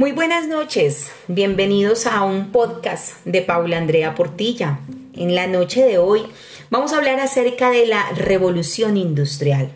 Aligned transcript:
Muy 0.00 0.12
buenas 0.12 0.48
noches, 0.48 1.10
bienvenidos 1.28 2.06
a 2.06 2.22
un 2.22 2.52
podcast 2.52 3.22
de 3.26 3.42
Paula 3.42 3.76
Andrea 3.76 4.14
Portilla. 4.14 4.78
En 5.12 5.34
la 5.34 5.46
noche 5.46 5.84
de 5.84 5.98
hoy 5.98 6.22
vamos 6.70 6.94
a 6.94 6.96
hablar 6.96 7.20
acerca 7.20 7.70
de 7.70 7.84
la 7.84 8.08
revolución 8.12 8.96
industrial. 8.96 9.68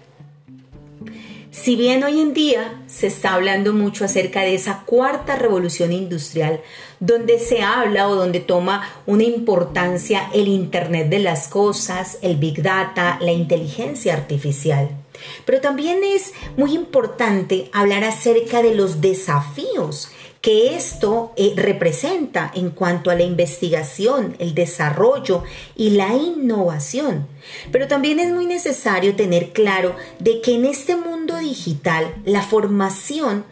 Si 1.50 1.76
bien 1.76 2.02
hoy 2.04 2.22
en 2.22 2.32
día 2.32 2.82
se 2.86 3.06
está 3.06 3.34
hablando 3.34 3.74
mucho 3.74 4.06
acerca 4.06 4.40
de 4.40 4.54
esa 4.54 4.84
cuarta 4.86 5.36
revolución 5.36 5.92
industrial, 5.92 6.62
donde 7.00 7.38
se 7.38 7.60
habla 7.60 8.08
o 8.08 8.14
donde 8.14 8.40
toma 8.40 8.88
una 9.04 9.24
importancia 9.24 10.30
el 10.32 10.48
Internet 10.48 11.10
de 11.10 11.18
las 11.18 11.48
Cosas, 11.48 12.16
el 12.22 12.36
Big 12.36 12.62
Data, 12.62 13.18
la 13.20 13.32
inteligencia 13.32 14.14
artificial. 14.14 15.03
Pero 15.44 15.60
también 15.60 16.00
es 16.04 16.32
muy 16.56 16.74
importante 16.74 17.70
hablar 17.72 18.04
acerca 18.04 18.62
de 18.62 18.74
los 18.74 19.00
desafíos 19.00 20.10
que 20.44 20.76
esto 20.76 21.32
eh, 21.36 21.54
representa 21.56 22.52
en 22.54 22.68
cuanto 22.68 23.10
a 23.10 23.14
la 23.14 23.22
investigación, 23.22 24.36
el 24.38 24.54
desarrollo 24.54 25.42
y 25.74 25.90
la 25.90 26.14
innovación. 26.14 27.26
Pero 27.72 27.88
también 27.88 28.20
es 28.20 28.30
muy 28.30 28.44
necesario 28.44 29.16
tener 29.16 29.52
claro 29.52 29.96
de 30.18 30.42
que 30.42 30.54
en 30.56 30.66
este 30.66 30.96
mundo 30.96 31.38
digital 31.38 32.14
la 32.26 32.42
formación 32.42 33.46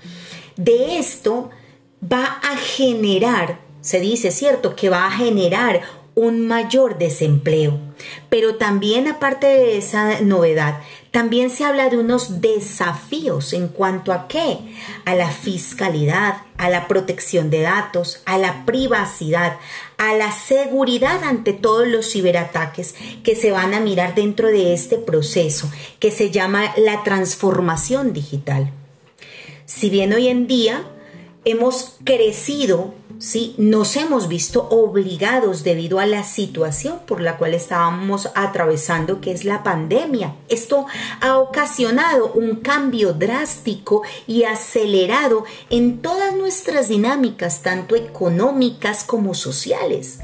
de 0.57 0.99
esto 0.99 1.49
va 2.03 2.25
a 2.43 2.59
generar, 2.59 3.61
se 3.81 3.99
dice, 3.99 4.31
¿cierto? 4.31 4.77
Que 4.77 4.91
va 4.91 5.07
a 5.07 5.13
generar 5.13 5.81
un 6.15 6.47
mayor 6.47 6.99
desempleo. 6.99 7.79
Pero 8.29 8.57
también 8.57 9.09
aparte 9.09 9.47
de 9.47 9.79
esa 9.79 10.21
novedad, 10.21 10.81
también 11.11 11.51
se 11.51 11.65
habla 11.65 11.91
de 11.91 11.99
unos 11.99 12.41
desafíos 12.41 13.53
en 13.53 13.69
cuanto 13.69 14.13
a 14.13 14.29
qué? 14.29 14.59
A 15.05 15.15
la 15.15 15.31
fiscalidad, 15.31 16.39
a 16.57 16.71
la 16.71 16.89
protección 16.89 17.51
de 17.51 17.61
datos, 17.61 18.23
a 18.25 18.39
la 18.39 18.65
privacidad, 18.65 19.59
a 19.99 20.15
la 20.15 20.33
seguridad 20.33 21.23
ante 21.23 21.53
todos 21.53 21.87
los 21.87 22.11
ciberataques 22.11 22.95
que 23.23 23.37
se 23.37 23.53
van 23.53 23.75
a 23.75 23.81
mirar 23.81 24.15
dentro 24.15 24.49
de 24.49 24.73
este 24.73 24.97
proceso 24.97 25.71
que 25.99 26.11
se 26.11 26.31
llama 26.31 26.73
la 26.77 27.05
transformación 27.05 28.13
digital. 28.13 28.73
Si 29.67 29.91
bien 29.91 30.13
hoy 30.13 30.29
en 30.29 30.47
día 30.47 30.83
hemos 31.45 31.97
crecido 32.05 32.95
¿sí? 33.23 33.55
Nos 33.57 33.95
hemos 33.97 34.27
visto 34.27 34.67
obligados 34.69 35.63
debido 35.63 36.01
a 36.01 36.07
la 36.07 36.25
situación 36.25 36.99
por 37.07 37.21
la 37.21 37.39
cual 37.39 37.55
estábamos 37.55 38.29
atravesando, 38.35 39.21
que 39.21 39.31
es 39.31 39.45
la 39.45 39.63
pandemia. 39.63 40.35
Esto 40.49 40.87
ha 41.21 41.39
ocasionado 41.39 42.33
un 42.33 42.57
cambio 42.57 43.13
drástico 43.13 44.03
y 44.27 44.43
acelerado 44.43 45.45
en 45.71 46.03
todas 46.03 46.35
nuestras 46.35 46.89
dinámicas, 46.89 47.63
tanto 47.63 47.95
económicas 47.95 49.05
como 49.05 49.35
sociales. 49.35 50.19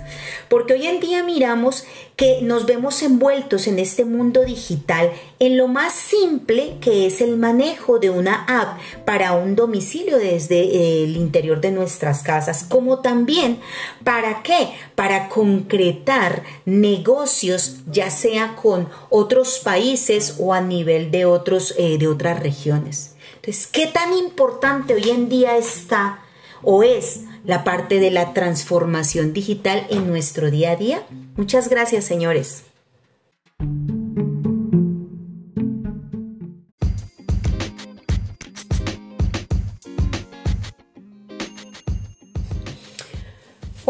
Porque 0.48 0.74
hoy 0.74 0.86
en 0.86 1.00
día 1.00 1.22
miramos 1.22 1.84
que 2.16 2.41
nos 2.42 2.66
vemos 2.66 3.02
envueltos 3.02 3.66
en 3.66 3.78
este 3.78 4.04
mundo 4.04 4.44
digital 4.44 5.12
en 5.38 5.56
lo 5.56 5.68
más 5.68 5.92
simple 5.92 6.77
que 6.80 7.06
es 7.06 7.20
el 7.20 7.36
manejo 7.36 7.98
de 7.98 8.10
una 8.10 8.44
app 8.44 8.78
para 9.04 9.32
un 9.32 9.54
domicilio 9.54 10.19
desde 10.19 10.60
eh, 10.60 11.04
el 11.04 11.16
interior 11.16 11.60
de 11.60 11.70
nuestras 11.70 12.22
casas, 12.22 12.64
como 12.64 13.00
también 13.00 13.60
para 14.04 14.42
qué? 14.42 14.70
Para 14.94 15.28
concretar 15.28 16.42
negocios 16.64 17.78
ya 17.91 18.10
sea 18.10 18.56
con 18.56 18.88
otros 19.10 19.60
países 19.62 20.36
o 20.38 20.52
a 20.52 20.60
nivel 20.60 21.10
de, 21.10 21.24
otros, 21.24 21.74
eh, 21.78 21.98
de 21.98 22.08
otras 22.08 22.41
regiones. 22.41 23.14
Entonces, 23.36 23.66
¿qué 23.66 23.86
tan 23.86 24.12
importante 24.14 24.94
hoy 24.94 25.10
en 25.10 25.28
día 25.28 25.56
está 25.56 26.24
o 26.62 26.82
es 26.82 27.24
la 27.44 27.64
parte 27.64 28.00
de 28.00 28.10
la 28.10 28.34
transformación 28.34 29.32
digital 29.32 29.86
en 29.91 30.08
nuestro 30.08 30.50
día 30.50 30.72
a 30.72 30.76
día? 30.76 31.02
Muchas 31.36 31.69
gracias, 31.69 32.04
señores. 32.04 32.64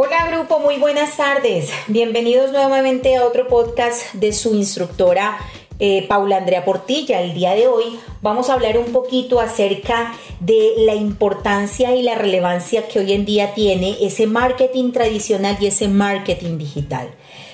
Hola 0.01 0.31
grupo, 0.31 0.61
muy 0.61 0.79
buenas 0.79 1.17
tardes. 1.17 1.71
Bienvenidos 1.89 2.53
nuevamente 2.53 3.17
a 3.17 3.25
otro 3.25 3.49
podcast 3.49 4.15
de 4.15 4.33
su 4.33 4.55
instructora 4.55 5.37
eh, 5.79 6.07
Paula 6.09 6.39
Andrea 6.39 6.65
Portilla. 6.65 7.21
El 7.21 7.35
día 7.35 7.55
de 7.55 7.67
hoy 7.67 7.99
vamos 8.21 8.51
a 8.51 8.55
hablar 8.55 8.79
un 8.79 8.93
poquito 8.93 9.41
acerca 9.41 10.15
de 10.41 10.75
la 10.79 10.95
importancia 10.95 11.95
y 11.95 12.03
la 12.03 12.15
relevancia 12.15 12.89
que 12.89 12.99
hoy 12.99 13.13
en 13.13 13.25
día 13.25 13.55
tiene 13.55 13.97
ese 14.01 14.27
marketing 14.27 14.93
tradicional 14.93 15.57
y 15.61 15.67
ese 15.67 15.89
marketing 15.89 16.59
digital. 16.59 17.11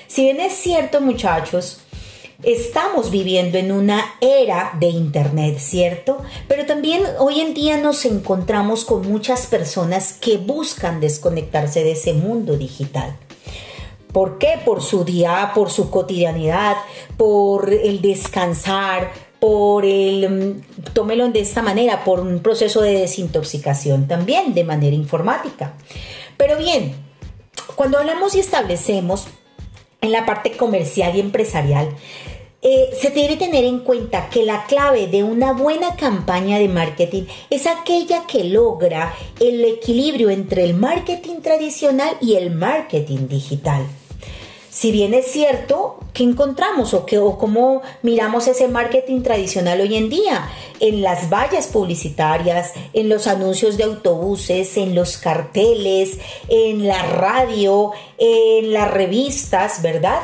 Si 0.07 0.23
bien 0.23 0.39
es 0.39 0.53
cierto 0.53 1.01
muchachos, 1.01 1.81
estamos 2.43 3.11
viviendo 3.11 3.57
en 3.57 3.71
una 3.71 4.03
era 4.21 4.71
de 4.79 4.87
Internet, 4.87 5.57
¿cierto? 5.59 6.21
Pero 6.47 6.65
también 6.65 7.03
hoy 7.19 7.39
en 7.39 7.53
día 7.53 7.77
nos 7.77 8.05
encontramos 8.05 8.85
con 8.85 9.07
muchas 9.09 9.47
personas 9.47 10.13
que 10.13 10.37
buscan 10.37 10.99
desconectarse 10.99 11.83
de 11.83 11.91
ese 11.91 12.13
mundo 12.13 12.57
digital. 12.57 13.17
¿Por 14.15 14.37
qué? 14.37 14.53
Por 14.63 14.81
su 14.81 15.03
día, 15.03 15.51
por 15.53 15.69
su 15.69 15.89
cotidianidad, 15.89 16.77
por 17.17 17.73
el 17.73 18.01
descansar, 18.01 19.11
por 19.41 19.83
el, 19.83 20.29
mm, 20.29 20.93
tómelo 20.93 21.27
de 21.27 21.41
esta 21.41 21.61
manera, 21.61 22.05
por 22.05 22.21
un 22.21 22.39
proceso 22.39 22.79
de 22.79 22.97
desintoxicación 22.97 24.07
también 24.07 24.53
de 24.53 24.63
manera 24.63 24.95
informática. 24.95 25.73
Pero 26.37 26.57
bien, 26.57 26.95
cuando 27.75 27.97
hablamos 27.97 28.35
y 28.35 28.39
establecemos 28.39 29.25
en 29.99 30.13
la 30.13 30.25
parte 30.25 30.55
comercial 30.55 31.13
y 31.17 31.19
empresarial, 31.19 31.89
eh, 32.61 32.91
se 32.97 33.09
debe 33.09 33.35
tener 33.35 33.65
en 33.65 33.79
cuenta 33.79 34.29
que 34.29 34.45
la 34.45 34.63
clave 34.63 35.07
de 35.07 35.23
una 35.23 35.51
buena 35.51 35.97
campaña 35.97 36.57
de 36.57 36.69
marketing 36.69 37.23
es 37.49 37.67
aquella 37.67 38.25
que 38.27 38.45
logra 38.45 39.13
el 39.41 39.65
equilibrio 39.65 40.29
entre 40.29 40.63
el 40.63 40.73
marketing 40.73 41.41
tradicional 41.41 42.15
y 42.21 42.35
el 42.35 42.51
marketing 42.51 43.27
digital. 43.27 43.85
Si 44.75 44.91
bien 44.91 45.13
es 45.13 45.27
cierto, 45.27 45.99
¿qué 46.11 46.23
encontramos 46.23 46.93
o, 46.93 47.05
qué, 47.05 47.17
o 47.17 47.37
cómo 47.37 47.81
miramos 48.01 48.45
ese 48.49 48.67
marketing 48.67 49.21
tradicional 49.21 49.79
hoy 49.79 49.95
en 49.95 50.09
día? 50.09 50.49
En 50.81 51.01
las 51.01 51.29
vallas 51.29 51.67
publicitarias, 51.67 52.73
en 52.91 53.07
los 53.07 53.27
anuncios 53.27 53.77
de 53.77 53.85
autobuses, 53.85 54.75
en 54.75 54.93
los 54.93 55.15
carteles, 55.15 56.19
en 56.49 56.85
la 56.85 57.01
radio, 57.03 57.93
en 58.17 58.73
las 58.73 58.91
revistas, 58.91 59.81
¿verdad? 59.81 60.19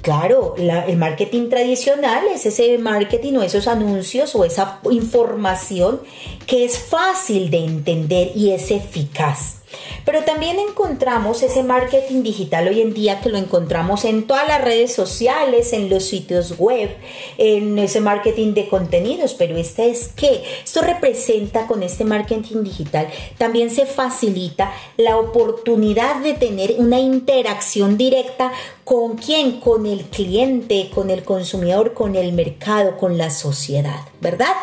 Claro, 0.00 0.54
el 0.56 0.96
marketing 0.96 1.48
tradicional 1.48 2.22
es 2.32 2.46
ese 2.46 2.78
marketing 2.78 3.32
o 3.38 3.42
esos 3.42 3.66
anuncios 3.66 4.32
o 4.36 4.44
esa 4.44 4.78
información 4.92 6.02
que 6.46 6.64
es 6.64 6.78
fácil 6.78 7.50
de 7.50 7.64
entender 7.64 8.30
y 8.36 8.52
es 8.52 8.70
eficaz. 8.70 9.57
Pero 10.04 10.24
también 10.24 10.58
encontramos 10.58 11.42
ese 11.42 11.62
marketing 11.62 12.22
digital 12.22 12.68
hoy 12.68 12.80
en 12.80 12.94
día 12.94 13.20
que 13.20 13.28
lo 13.28 13.38
encontramos 13.38 14.04
en 14.04 14.26
todas 14.26 14.46
las 14.48 14.62
redes 14.62 14.94
sociales, 14.94 15.72
en 15.72 15.90
los 15.90 16.04
sitios 16.04 16.58
web, 16.58 16.90
en 17.36 17.78
ese 17.78 18.00
marketing 18.00 18.54
de 18.54 18.68
contenidos. 18.68 19.34
Pero 19.34 19.56
este 19.56 19.90
es 19.90 20.08
que 20.08 20.42
esto 20.64 20.82
representa 20.82 21.66
con 21.66 21.82
este 21.82 22.04
marketing 22.04 22.62
digital 22.62 23.08
también 23.36 23.70
se 23.70 23.86
facilita 23.86 24.72
la 24.96 25.16
oportunidad 25.16 26.20
de 26.22 26.34
tener 26.34 26.76
una 26.78 27.00
interacción 27.00 27.96
directa 27.96 28.52
con 28.84 29.16
quién, 29.16 29.60
con 29.60 29.86
el 29.86 30.04
cliente, 30.04 30.90
con 30.94 31.10
el 31.10 31.24
consumidor, 31.24 31.94
con 31.94 32.16
el 32.16 32.32
mercado, 32.32 32.96
con 32.96 33.18
la 33.18 33.30
sociedad, 33.30 34.00
¿verdad? 34.20 34.54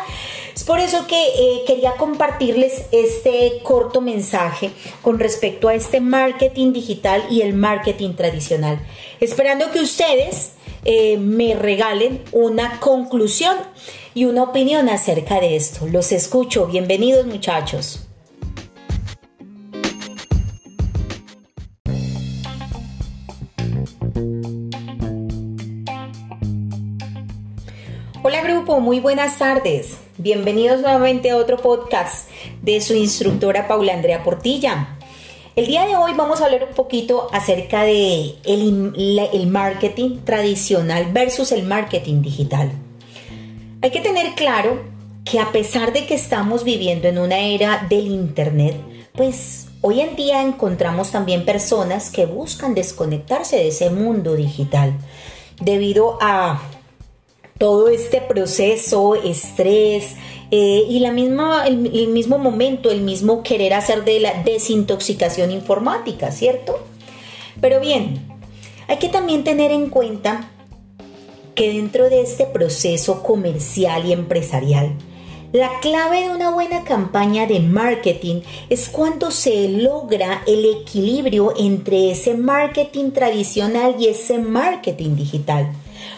Es 0.56 0.64
por 0.64 0.80
eso 0.80 1.06
que 1.06 1.22
eh, 1.22 1.64
quería 1.66 1.96
compartirles 1.98 2.86
este 2.90 3.60
corto 3.62 4.00
mensaje 4.00 4.70
con 5.02 5.18
respecto 5.18 5.68
a 5.68 5.74
este 5.74 6.00
marketing 6.00 6.72
digital 6.72 7.26
y 7.30 7.42
el 7.42 7.52
marketing 7.52 8.14
tradicional. 8.14 8.80
Esperando 9.20 9.70
que 9.70 9.80
ustedes 9.80 10.52
eh, 10.86 11.18
me 11.18 11.54
regalen 11.54 12.24
una 12.32 12.80
conclusión 12.80 13.54
y 14.14 14.24
una 14.24 14.44
opinión 14.44 14.88
acerca 14.88 15.40
de 15.40 15.56
esto. 15.56 15.86
Los 15.88 16.10
escucho. 16.10 16.64
Bienvenidos 16.64 17.26
muchachos. 17.26 18.06
Hola 28.22 28.40
grupo, 28.40 28.80
muy 28.80 29.00
buenas 29.00 29.36
tardes. 29.36 30.05
Bienvenidos 30.26 30.80
nuevamente 30.80 31.30
a 31.30 31.36
otro 31.36 31.56
podcast 31.56 32.28
de 32.60 32.80
su 32.80 32.94
instructora 32.94 33.68
Paula 33.68 33.94
Andrea 33.94 34.24
Portilla. 34.24 34.98
El 35.54 35.68
día 35.68 35.86
de 35.86 35.94
hoy 35.94 36.14
vamos 36.16 36.40
a 36.40 36.46
hablar 36.46 36.66
un 36.68 36.74
poquito 36.74 37.28
acerca 37.32 37.84
de 37.84 38.34
el, 38.44 39.46
marketing 39.46 40.22
tradicional 40.24 41.12
versus 41.12 41.52
el 41.52 41.62
marketing 41.62 42.22
digital. 42.22 42.72
Hay 43.82 43.90
que 43.92 44.00
tener 44.00 44.34
claro 44.34 44.82
que 45.24 45.38
a 45.38 45.52
pesar 45.52 45.92
de 45.92 46.06
que 46.06 46.16
estamos 46.16 46.64
viviendo 46.64 47.06
en 47.06 47.18
una 47.18 47.38
era 47.38 47.86
del 47.88 48.08
Internet, 48.08 48.74
pues 49.12 49.68
hoy 49.80 50.00
en 50.00 50.16
día 50.16 50.42
encontramos 50.42 51.12
también 51.12 51.44
personas 51.44 52.10
que 52.10 52.26
buscan 52.26 52.74
desconectarse 52.74 53.58
de 53.58 53.68
ese 53.68 53.90
mundo 53.90 54.34
digital 54.34 54.92
debido 55.60 56.18
a 56.20 56.60
todo 57.58 57.88
este 57.88 58.20
proceso, 58.20 59.14
estrés 59.14 60.14
eh, 60.50 60.84
y 60.88 61.00
la 61.00 61.12
misma, 61.12 61.66
el, 61.66 61.86
el 61.86 62.08
mismo 62.08 62.38
momento, 62.38 62.90
el 62.90 63.00
mismo 63.00 63.42
querer 63.42 63.74
hacer 63.74 64.04
de 64.04 64.20
la 64.20 64.42
desintoxicación 64.42 65.50
informática, 65.50 66.30
¿cierto? 66.30 66.78
Pero 67.60 67.80
bien, 67.80 68.20
hay 68.88 68.98
que 68.98 69.08
también 69.08 69.42
tener 69.42 69.72
en 69.72 69.88
cuenta 69.88 70.50
que 71.54 71.72
dentro 71.72 72.10
de 72.10 72.20
este 72.20 72.44
proceso 72.44 73.22
comercial 73.22 74.04
y 74.06 74.12
empresarial, 74.12 74.92
la 75.52 75.80
clave 75.80 76.24
de 76.24 76.30
una 76.30 76.50
buena 76.50 76.84
campaña 76.84 77.46
de 77.46 77.60
marketing 77.60 78.42
es 78.68 78.88
cuando 78.88 79.30
se 79.30 79.68
logra 79.68 80.42
el 80.46 80.66
equilibrio 80.66 81.54
entre 81.56 82.10
ese 82.10 82.34
marketing 82.34 83.12
tradicional 83.12 83.96
y 83.98 84.08
ese 84.08 84.38
marketing 84.38 85.16
digital. 85.16 85.72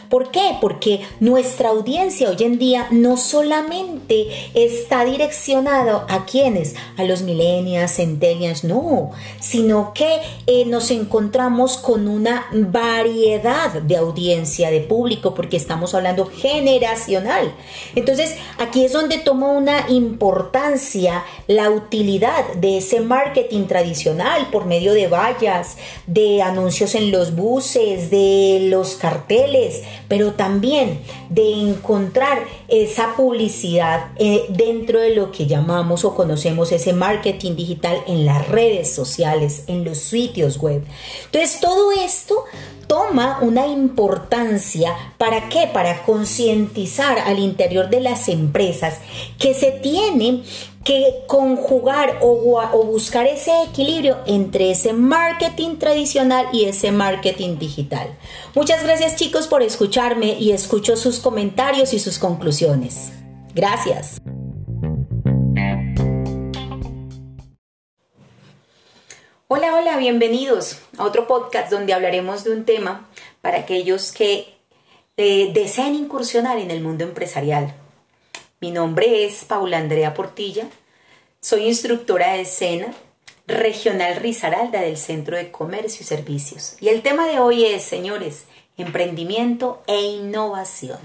¿Por 0.08 0.30
qué? 0.30 0.56
Porque 0.60 1.00
nuestra 1.20 1.68
audiencia 1.70 2.30
hoy 2.30 2.36
en 2.40 2.58
día 2.58 2.86
no 2.90 3.16
solamente 3.16 4.28
está 4.54 5.04
direccionado 5.04 6.06
a 6.08 6.24
quienes, 6.24 6.74
a 6.96 7.04
los 7.04 7.22
millennials, 7.22 7.96
centennials, 7.96 8.64
no, 8.64 9.10
sino 9.40 9.92
que 9.94 10.20
eh, 10.46 10.64
nos 10.64 10.90
encontramos 10.90 11.76
con 11.76 12.08
una 12.08 12.46
variedad 12.52 13.72
de 13.72 13.96
audiencia, 13.96 14.70
de 14.70 14.80
público, 14.80 15.34
porque 15.34 15.56
estamos 15.56 15.94
hablando 15.94 16.26
generacional. 16.26 17.54
Entonces, 17.94 18.36
aquí 18.58 18.84
es 18.84 18.92
donde 18.92 19.18
toma 19.18 19.48
una 19.48 19.90
importancia 19.90 21.24
la 21.46 21.70
utilidad 21.70 22.54
de 22.54 22.78
ese 22.78 23.00
marketing 23.00 23.66
tradicional 23.66 24.48
por 24.50 24.66
medio 24.66 24.92
de 24.92 25.08
vallas, 25.08 25.76
de 26.06 26.42
anuncios 26.42 26.94
en 26.94 27.10
los 27.10 27.34
buses, 27.34 28.10
de 28.10 28.66
los 28.70 28.94
carteles, 28.96 29.77
pero 30.08 30.32
también 30.32 31.00
de 31.28 31.52
encontrar 31.52 32.44
esa 32.68 33.14
publicidad 33.16 34.12
eh, 34.16 34.44
dentro 34.48 35.00
de 35.00 35.14
lo 35.14 35.32
que 35.32 35.46
llamamos 35.46 36.04
o 36.04 36.14
conocemos 36.14 36.72
ese 36.72 36.92
marketing 36.92 37.56
digital 37.56 38.02
en 38.06 38.26
las 38.26 38.48
redes 38.48 38.92
sociales, 38.92 39.64
en 39.66 39.84
los 39.84 39.98
sitios 39.98 40.58
web. 40.58 40.82
Entonces, 41.26 41.60
todo 41.60 41.92
esto 41.92 42.44
toma 42.86 43.38
una 43.42 43.66
importancia. 43.66 44.94
¿Para 45.18 45.48
qué? 45.48 45.68
Para 45.72 46.02
concientizar 46.02 47.18
al 47.20 47.38
interior 47.38 47.90
de 47.90 48.00
las 48.00 48.28
empresas 48.28 48.98
que 49.38 49.54
se 49.54 49.70
tiene 49.70 50.42
que 50.88 51.24
conjugar 51.26 52.16
o, 52.22 52.82
buscar 52.86 53.26
ese 53.26 53.52
equilibrio 53.62 54.20
entre 54.24 54.70
ese 54.70 54.94
marketing 54.94 55.76
tradicional 55.76 56.48
y 56.50 56.64
ese 56.64 56.92
marketing 56.92 57.58
digital. 57.58 58.16
Muchas 58.54 58.82
gracias 58.82 59.16
chicos 59.16 59.48
por 59.48 59.62
escucharme 59.62 60.38
y 60.38 60.52
escucho 60.52 60.96
sus 60.96 61.18
comentarios 61.18 61.92
y 61.92 61.98
sus 61.98 62.18
conclusiones. 62.18 63.12
Gracias. 63.54 64.16
Hola, 69.46 69.74
hola, 69.74 69.98
bienvenidos 69.98 70.78
a 70.96 71.04
otro 71.04 71.26
podcast 71.26 71.70
donde 71.70 71.92
hablaremos 71.92 72.44
de 72.44 72.52
un 72.52 72.64
tema 72.64 73.06
para 73.42 73.58
aquellos 73.58 74.10
que 74.10 74.54
eh, 75.18 75.50
deseen 75.52 75.96
incursionar 75.96 76.56
en 76.56 76.70
el 76.70 76.80
mundo 76.80 77.04
empresarial. 77.04 77.74
Mi 78.60 78.72
nombre 78.72 79.24
es 79.24 79.44
Paula 79.44 79.78
Andrea 79.78 80.14
Portilla, 80.14 80.68
soy 81.40 81.66
instructora 81.66 82.32
de 82.32 82.40
escena 82.40 82.92
regional 83.46 84.16
Risaralda 84.16 84.80
del 84.80 84.96
Centro 84.96 85.36
de 85.36 85.52
Comercio 85.52 86.00
y 86.00 86.04
Servicios. 86.04 86.76
Y 86.80 86.88
el 86.88 87.02
tema 87.02 87.28
de 87.28 87.38
hoy 87.38 87.64
es, 87.64 87.84
señores, 87.84 88.46
emprendimiento 88.76 89.80
e 89.86 90.00
innovación. 90.02 90.98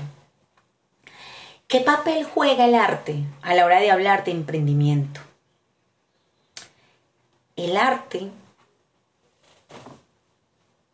¿Qué 1.68 1.82
papel 1.82 2.24
juega 2.24 2.66
el 2.66 2.74
arte 2.74 3.24
a 3.44 3.54
la 3.54 3.66
hora 3.66 3.80
de 3.80 3.92
hablar 3.92 4.24
de 4.24 4.32
emprendimiento? 4.32 5.22
El 7.56 7.78
arte 7.78 8.32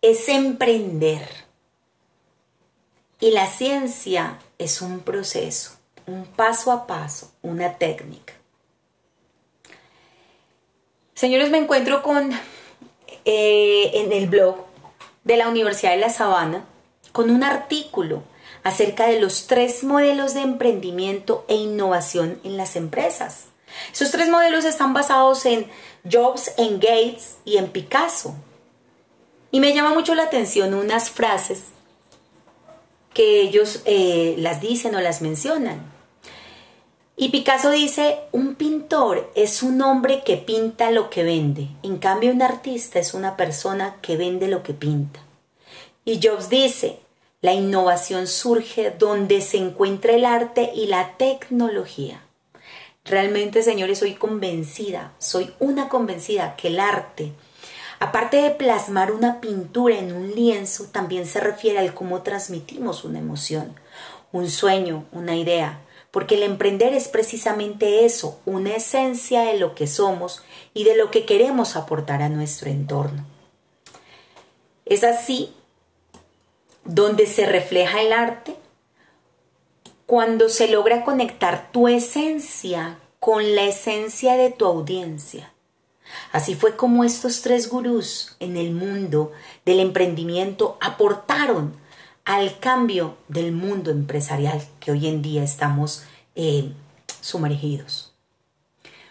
es 0.01 0.27
emprender 0.27 1.25
y 3.21 3.31
la 3.31 3.47
ciencia 3.47 4.39
es 4.57 4.81
un 4.81 4.99
proceso, 4.99 5.78
un 6.09 6.25
paso 6.25 6.71
a 6.71 6.87
paso, 6.87 7.31
una 7.41 7.77
técnica. 7.77 8.33
Señores, 11.13 11.49
me 11.49 11.57
encuentro 11.57 12.01
con 12.01 12.31
eh, 13.25 13.91
en 13.93 14.11
el 14.13 14.27
blog 14.27 14.65
de 15.23 15.37
la 15.37 15.49
Universidad 15.49 15.91
de 15.91 15.97
La 15.97 16.09
Sabana 16.09 16.65
con 17.11 17.29
un 17.29 17.43
artículo 17.43 18.23
acerca 18.63 19.07
de 19.07 19.19
los 19.19 19.47
tres 19.47 19.83
modelos 19.83 20.33
de 20.33 20.41
emprendimiento 20.41 21.45
e 21.47 21.55
innovación 21.55 22.39
en 22.43 22.57
las 22.57 22.75
empresas. 22.75 23.45
Esos 23.93 24.11
tres 24.11 24.29
modelos 24.29 24.65
están 24.65 24.93
basados 24.93 25.45
en 25.45 25.69
Jobs, 26.09 26.53
en 26.57 26.79
Gates 26.79 27.37
y 27.45 27.57
en 27.57 27.67
Picasso. 27.67 28.35
Y 29.51 29.59
me 29.59 29.73
llama 29.73 29.93
mucho 29.93 30.15
la 30.15 30.23
atención 30.23 30.73
unas 30.73 31.09
frases 31.09 31.65
que 33.13 33.41
ellos 33.41 33.81
eh, 33.85 34.35
las 34.37 34.61
dicen 34.61 34.95
o 34.95 35.01
las 35.01 35.21
mencionan. 35.21 35.98
Y 37.21 37.29
Picasso 37.29 37.71
dice, 37.71 38.17
un 38.31 38.55
pintor 38.55 39.29
es 39.35 39.61
un 39.61 39.81
hombre 39.81 40.23
que 40.23 40.37
pinta 40.37 40.89
lo 40.89 41.09
que 41.09 41.23
vende, 41.23 41.67
en 41.83 41.97
cambio 41.97 42.31
un 42.31 42.41
artista 42.41 42.97
es 42.97 43.13
una 43.13 43.35
persona 43.35 43.97
que 44.01 44.15
vende 44.15 44.47
lo 44.47 44.63
que 44.63 44.73
pinta. 44.73 45.19
Y 46.05 46.21
Jobs 46.23 46.47
dice, 46.47 46.99
la 47.41 47.51
innovación 47.51 48.25
surge 48.25 48.91
donde 48.97 49.41
se 49.41 49.57
encuentra 49.57 50.13
el 50.13 50.23
arte 50.23 50.71
y 50.73 50.87
la 50.87 51.17
tecnología. 51.17 52.23
Realmente, 53.03 53.63
señores, 53.63 53.99
soy 53.99 54.13
convencida, 54.13 55.11
soy 55.19 55.53
una 55.59 55.89
convencida 55.89 56.55
que 56.55 56.69
el 56.69 56.79
arte, 56.79 57.33
aparte 57.99 58.37
de 58.37 58.51
plasmar 58.51 59.11
una 59.11 59.41
pintura 59.41 59.97
en 59.97 60.13
un 60.13 60.33
lienzo, 60.33 60.85
también 60.85 61.25
se 61.25 61.41
refiere 61.41 61.79
al 61.79 61.93
cómo 61.93 62.21
transmitimos 62.21 63.03
una 63.03 63.19
emoción, 63.19 63.75
un 64.31 64.49
sueño, 64.49 65.03
una 65.11 65.35
idea, 65.35 65.81
porque 66.11 66.35
el 66.35 66.43
emprender 66.43 66.93
es 66.93 67.07
precisamente 67.07 68.05
eso, 68.05 68.39
una 68.45 68.75
esencia 68.75 69.41
de 69.41 69.57
lo 69.57 69.75
que 69.75 69.87
somos 69.87 70.43
y 70.73 70.83
de 70.83 70.95
lo 70.95 71.11
que 71.11 71.25
queremos 71.25 71.75
aportar 71.75 72.21
a 72.21 72.29
nuestro 72.29 72.69
entorno. 72.69 73.25
Es 74.85 75.03
así 75.03 75.53
donde 76.83 77.27
se 77.27 77.45
refleja 77.45 78.01
el 78.01 78.13
arte 78.13 78.55
cuando 80.05 80.49
se 80.49 80.67
logra 80.67 81.03
conectar 81.03 81.71
tu 81.71 81.87
esencia 81.87 82.97
con 83.19 83.55
la 83.55 83.65
esencia 83.65 84.35
de 84.35 84.49
tu 84.49 84.65
audiencia. 84.65 85.53
Así 86.31 86.55
fue 86.55 86.75
como 86.75 87.03
estos 87.03 87.41
tres 87.43 87.69
gurús 87.69 88.35
en 88.39 88.57
el 88.57 88.71
mundo 88.71 89.31
del 89.65 89.79
emprendimiento 89.79 90.79
aportaron 90.81 91.75
al 92.29 92.59
cambio 92.59 93.17
del 93.27 93.51
mundo 93.51 93.89
empresarial 93.89 94.61
que 94.79 94.91
hoy 94.91 95.07
en 95.07 95.23
día 95.23 95.43
estamos 95.43 96.03
eh, 96.35 96.73
sumergidos. 97.21 98.13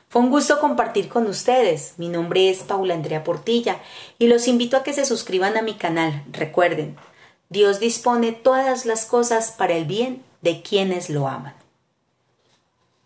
Fue 0.09 0.23
un 0.23 0.31
gusto 0.31 0.61
compartir 0.61 1.09
con 1.09 1.27
ustedes. 1.27 1.95
Mi 1.97 2.09
nombre 2.09 2.49
es 2.49 2.59
Paula 2.59 2.95
Andrea 2.95 3.25
Portilla 3.25 3.81
y 4.21 4.29
los 4.29 4.47
invito 4.47 4.77
a 4.77 4.85
que 4.85 4.93
se 4.93 5.05
suscriban 5.05 5.57
a 5.57 5.63
mi 5.63 5.75
canal. 5.75 6.23
Recuerden, 6.31 6.97
Dios 7.49 7.81
dispone 7.81 8.31
todas 8.31 8.87
las 8.87 9.05
cosas 9.05 9.51
para 9.51 9.75
el 9.75 9.87
bien 9.87 10.23
de 10.43 10.63
quienes 10.63 11.11
lo 11.11 11.27
aman. 11.27 11.55